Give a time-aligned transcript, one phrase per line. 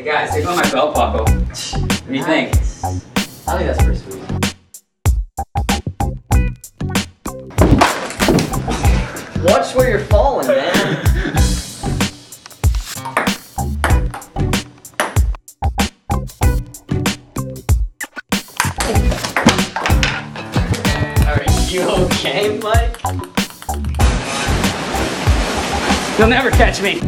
[0.00, 1.26] Hey guys, take on my belt buckle.
[1.26, 2.56] What do you think?
[2.56, 4.22] I think that's pretty sweet.
[9.44, 10.96] Watch where you're falling, man.
[21.26, 22.96] Are you okay, Mike?
[26.18, 27.02] You'll never catch me.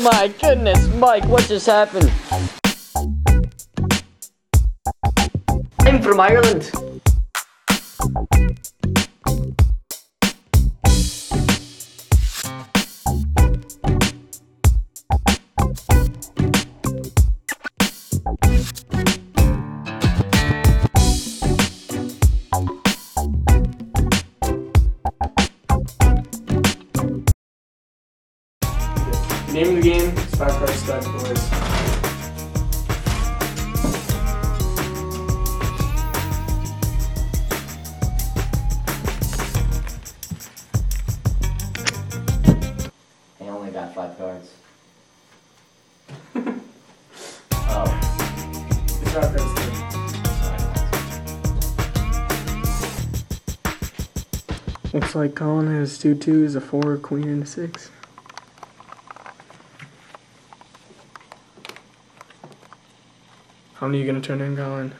[0.00, 2.12] Oh my goodness, Mike, what just happened?
[5.80, 6.70] I'm from Ireland.
[29.50, 29.97] Name of the game, it's
[30.38, 31.50] five card stud, boys.
[43.40, 44.54] I only got five cards.
[47.52, 47.90] oh.
[49.02, 49.48] It's five card.
[54.94, 57.90] Looks like Colin has two twos, a four, a queen, and a six.
[63.78, 64.92] How many are you gonna turn in, Colin?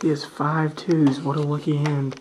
[0.00, 1.20] He has five twos.
[1.20, 2.20] What a lucky hand.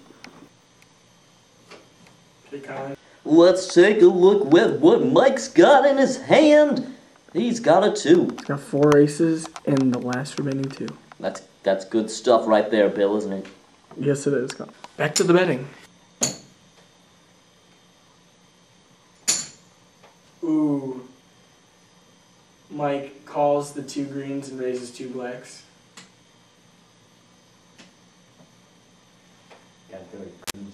[3.24, 6.95] Let's take a look at what Mike's got in his hand.
[7.36, 8.30] He's got a two.
[8.30, 10.88] He's got four aces and the last remaining two.
[11.20, 13.46] That's that's good stuff right there, Bill, isn't it?
[13.98, 14.54] Yes, it is.
[14.96, 15.68] Back to the betting.
[20.46, 21.06] Ooh.
[22.72, 25.64] Mike calls the two greens and raises two blacks.
[29.92, 30.72] Colin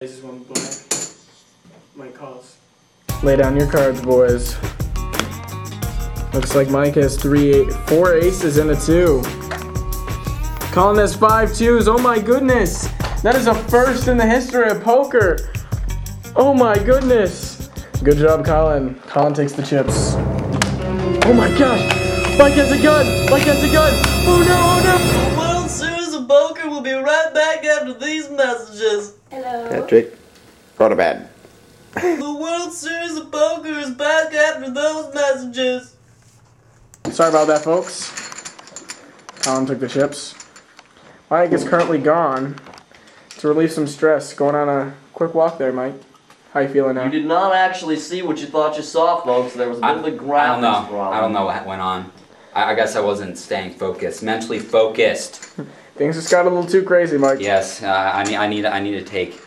[0.00, 0.72] Raises one black.
[1.96, 2.56] Mike calls.
[3.22, 4.56] Lay down your cards, boys.
[6.34, 9.22] Looks like Mike has three, four aces and a two.
[10.72, 11.86] Colin has five twos.
[11.86, 12.88] Oh my goodness.
[13.22, 15.38] That is a first in the history of poker.
[16.34, 17.68] Oh my goodness.
[18.02, 18.96] Good job, Colin.
[19.06, 20.14] Colin takes the chips.
[21.24, 22.38] Oh my gosh.
[22.38, 23.06] Mike has a gun.
[23.30, 23.92] Mike has a gun.
[24.26, 25.58] Oh no, oh no.
[25.60, 29.14] World Series of Poker will be right back after these messages.
[29.30, 29.68] Hello.
[29.68, 30.16] Patrick,
[30.76, 31.28] go to bed.
[31.92, 35.94] The World Series of Poker is back after those messages.
[37.10, 38.10] Sorry about that, folks.
[39.42, 40.34] Colin took the chips.
[41.30, 42.56] Mike is currently gone.
[43.38, 45.94] To relieve some stress, going on a quick walk there, Mike.
[46.52, 47.04] How you feeling now?
[47.04, 49.54] You did not actually see what you thought you saw, folks.
[49.54, 50.86] There was a bit I, of a I don't know.
[50.88, 51.12] problem.
[51.12, 52.10] I don't know what went on.
[52.54, 55.36] I, I guess I wasn't staying focused, mentally focused.
[55.96, 57.40] Things just got a little too crazy, Mike.
[57.40, 58.36] Yes, uh, I need.
[58.36, 58.64] I need.
[58.64, 59.40] I need to take.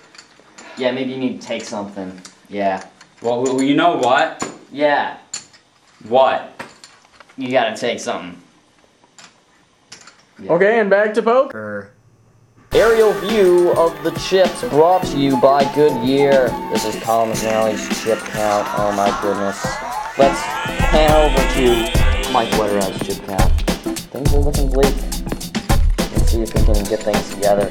[0.77, 2.21] Yeah, maybe you need to take something.
[2.49, 2.85] Yeah.
[3.21, 4.47] Well, well, you know what?
[4.71, 5.17] Yeah.
[6.07, 6.51] What?
[7.37, 8.41] You gotta take something.
[10.47, 11.91] Okay, and back to poker.
[12.73, 16.49] Aerial view of the chips brought to you by Goodyear.
[16.71, 18.67] This is Colin McNally's chip count.
[18.77, 19.65] Oh my goodness.
[20.17, 20.41] Let's
[20.91, 23.51] pan over to Mike Wetterhead's chip count.
[24.11, 24.93] Things are looking bleak.
[25.97, 27.69] Let's see if we can get things together.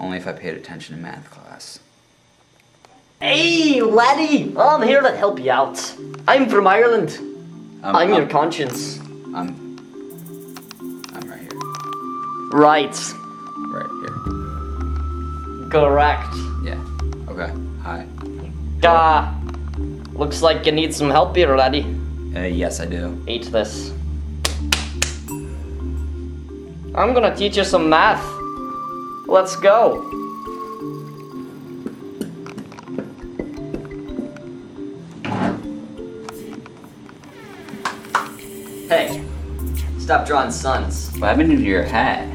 [0.00, 1.80] Only if I paid attention in math class.
[3.24, 4.54] Hey, laddie!
[4.54, 5.80] I'm here to help you out.
[6.28, 7.16] I'm from Ireland.
[7.82, 8.98] Um, I'm your conscience.
[9.34, 9.78] I'm.
[11.14, 11.58] I'm right here.
[12.52, 13.14] Right.
[13.72, 14.14] Right here.
[15.70, 16.34] Correct.
[16.64, 16.84] Yeah.
[17.30, 17.50] Okay.
[17.80, 18.06] Hi.
[18.82, 19.34] Uh,
[20.12, 21.86] looks like you need some help here, laddie.
[22.36, 23.18] Uh, yes, I do.
[23.26, 23.90] Eat this.
[26.94, 28.22] I'm gonna teach you some math.
[29.26, 30.13] Let's go.
[40.04, 41.10] Stop drawing suns.
[41.12, 42.30] What happened to your hat?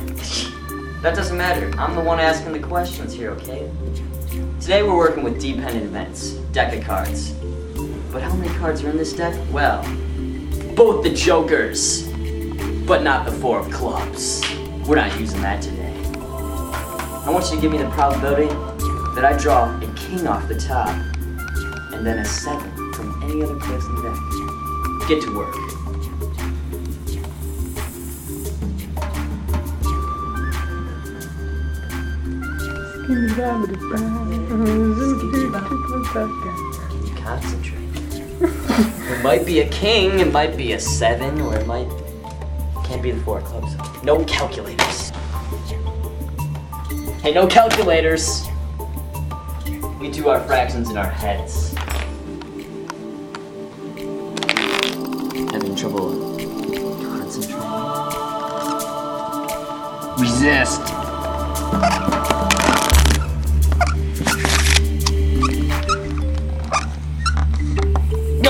[1.04, 1.72] That doesn't matter.
[1.78, 3.70] I'm the one asking the questions here, okay?
[4.60, 7.34] Today we're working with dependent events, deck of cards.
[8.12, 9.40] But how many cards are in this deck?
[9.52, 9.84] Well,
[10.76, 12.08] both the jokers.
[12.88, 14.42] but not the four of clubs.
[14.88, 15.94] We're not using that today.
[16.26, 18.48] I want you to give me the probability
[19.14, 20.90] that I draw a king off the top
[21.94, 25.08] and then a seven from any other place in the deck.
[25.08, 25.69] Get to work.
[33.10, 33.50] Concentrate.
[38.40, 41.88] it might be a king, it might be a seven, or it might
[42.84, 44.04] can't be the four of clubs.
[44.04, 45.10] No calculators.
[47.24, 48.46] Hey, no calculators.
[50.00, 51.74] We do our fractions in our heads.
[55.52, 56.38] Having trouble
[57.02, 57.60] concentrating.
[60.20, 60.82] Resist.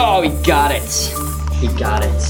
[0.02, 0.90] Oh, he got it.
[1.56, 2.22] He got it.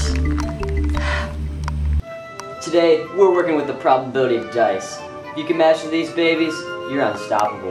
[2.60, 4.98] Today, we're working with the probability of dice.
[5.26, 6.52] If you can match these babies,
[6.90, 7.70] you're unstoppable.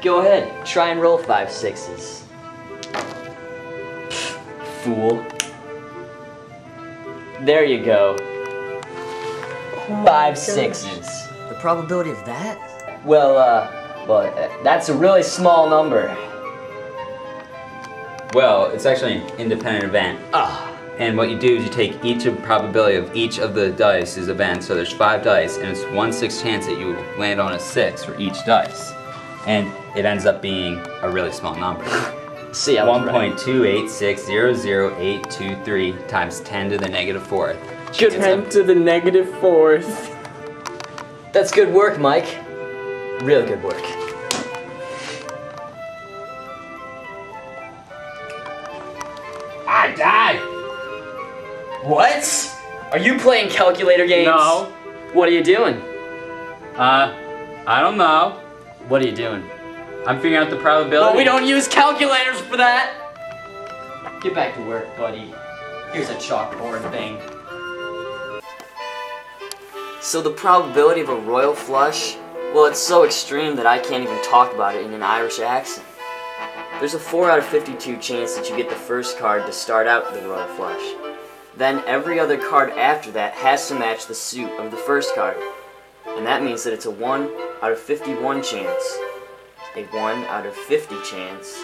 [0.00, 2.24] Go ahead, try and roll five sixes.
[4.84, 5.26] Fool.
[7.40, 8.16] There you go.
[10.04, 11.26] Five sixes.
[11.48, 13.04] The probability of that?
[13.04, 16.16] Well, uh, well, uh, that's a really small number.
[18.36, 20.20] Well, it's actually an independent event.
[20.34, 20.70] Ah.
[20.98, 24.18] And what you do is you take each of probability of each of the dice
[24.18, 24.62] is event.
[24.62, 28.04] So there's five dice, and it's one six chance that you land on a six
[28.04, 28.92] for each dice,
[29.46, 31.86] and it ends up being a really small number.
[32.52, 33.30] See, I was One right.
[33.30, 37.56] point two eight six zero zero eight two three times ten to the negative fourth.
[37.96, 40.14] Good Ten to the negative fourth.
[41.32, 42.36] That's good work, Mike.
[43.22, 43.95] Really good work.
[51.86, 52.52] What?
[52.90, 54.26] Are you playing calculator games?
[54.26, 54.72] No.
[55.12, 55.76] What are you doing?
[56.74, 57.14] Uh,
[57.64, 58.40] I don't know.
[58.88, 59.48] What are you doing?
[60.04, 61.06] I'm figuring out the probability.
[61.06, 62.92] Well, we don't use calculators for that.
[64.20, 65.32] Get back to work, buddy.
[65.92, 67.20] Here's a chalkboard thing.
[70.00, 72.16] So the probability of a royal flush,
[72.52, 75.86] well, it's so extreme that I can't even talk about it in an Irish accent.
[76.80, 79.86] There's a 4 out of 52 chance that you get the first card to start
[79.86, 81.15] out the royal flush.
[81.56, 85.38] Then every other card after that has to match the suit of the first card.
[86.06, 87.30] And that means that it's a 1
[87.62, 88.98] out of 51 chance,
[89.74, 91.58] a 1 out of 50 chance,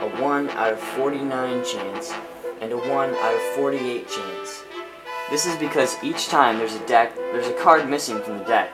[0.00, 2.12] a 1 out of 49 chance,
[2.60, 4.64] and a 1 out of 48 chance.
[5.30, 8.70] This is because each time there's a deck, there's a card missing from the deck.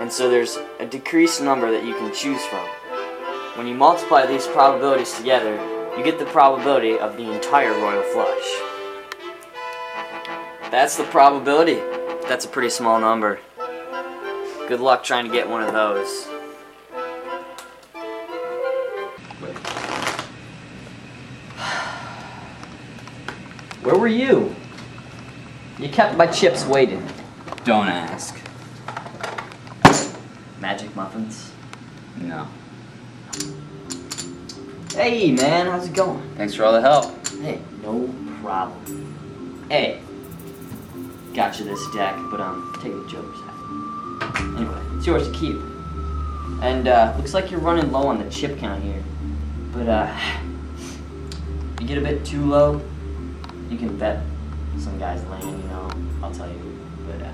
[0.00, 2.66] And so there's a decreased number that you can choose from.
[3.56, 5.54] When you multiply these probabilities together,
[5.96, 8.71] you get the probability of the entire royal flush.
[10.72, 11.76] That's the probability.
[12.26, 13.38] That's a pretty small number.
[14.66, 16.24] Good luck trying to get one of those.
[23.82, 24.56] Where were you?
[25.78, 27.06] You kept my chips waiting.
[27.64, 28.34] Don't ask.
[30.58, 31.52] Magic muffins.
[32.16, 32.48] No.
[34.94, 36.22] Hey man, how's it going?
[36.36, 37.14] Thanks for all the help.
[37.42, 38.08] Hey, no
[38.40, 39.66] problem.
[39.68, 40.00] Hey,
[41.34, 43.54] got you this deck, but um, take the Joker's hat.
[44.56, 45.56] Anyway, it's yours to keep.
[46.62, 49.02] And uh, looks like you're running low on the chip count here.
[49.72, 50.16] But uh,
[51.80, 52.80] you get a bit too low,
[53.68, 54.22] you can bet
[54.78, 55.44] some guy's land.
[55.44, 55.90] You know,
[56.22, 56.78] I'll tell you.
[57.06, 57.32] But uh,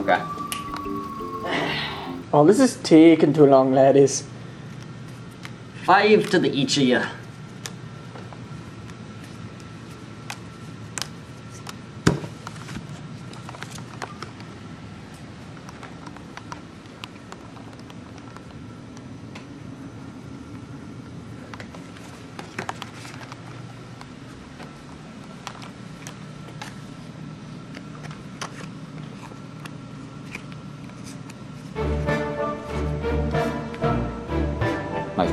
[0.00, 0.20] Okay.
[2.34, 4.24] Oh, this is taking too long, ladies.
[5.84, 7.02] five to the each of you.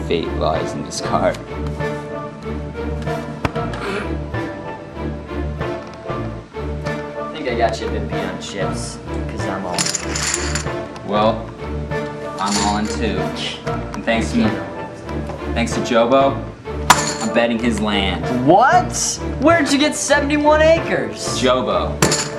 [0.10, 1.38] Fate lies in this card.
[1.38, 1.42] I
[7.32, 8.98] think I got you a bit beat on chips,
[9.30, 9.78] cause I'm all.
[11.08, 11.48] Well,
[12.40, 13.20] I'm all in too.
[13.94, 14.50] And thanks to
[15.54, 16.34] thanks to Jobo,
[17.22, 18.48] I'm betting his land.
[18.48, 18.98] What?
[19.42, 21.40] Where'd you get 71 acres?
[21.40, 21.94] Jobo.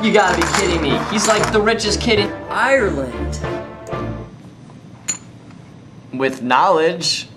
[0.04, 0.98] You gotta be kidding me.
[1.12, 3.38] He's like the richest kid in Ireland.
[6.12, 7.29] With knowledge.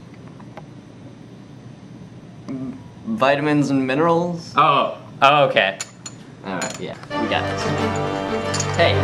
[2.47, 4.53] Vitamins and minerals.
[4.55, 5.77] Oh, oh, okay.
[6.45, 7.63] Alright, yeah, we got this.
[8.75, 8.95] Hey,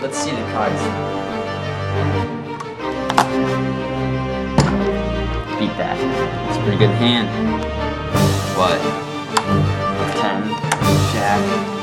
[0.00, 0.82] let's see the cards.
[5.58, 5.98] Beat that.
[6.48, 7.28] It's a pretty good hand.
[8.56, 8.80] What?
[10.20, 10.48] 10,
[11.12, 11.77] Jack.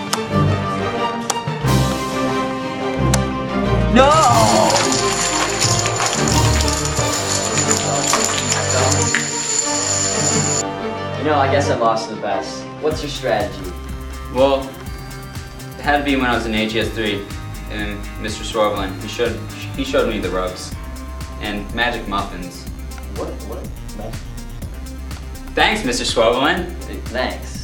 [11.25, 12.63] Know, I guess I lost the best.
[12.81, 13.71] What's your strategy?
[14.33, 17.25] Well, it had to be when I was in HES3
[17.71, 18.43] and Mr.
[18.43, 18.93] Swarvelin.
[19.01, 19.35] He showed
[19.75, 20.73] he showed me the ropes
[21.41, 22.67] and magic muffins.
[23.15, 23.29] What?
[23.47, 24.13] What?
[25.55, 26.05] Thanks, Mr.
[26.05, 26.71] Swarvelin.
[27.05, 27.54] Thanks.